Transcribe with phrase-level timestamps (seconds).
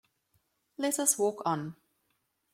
[0.79, 1.75] Let us walk on.